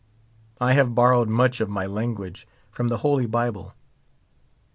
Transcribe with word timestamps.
I 0.59 0.73
have 0.73 0.95
borrowed 0.95 1.29
much 1.29 1.61
of 1.61 1.69
my 1.69 1.85
lan 1.85 2.15
guage 2.15 2.47
from 2.71 2.87
the 2.87 2.97
Holy 3.05 3.27
Bible. 3.27 3.75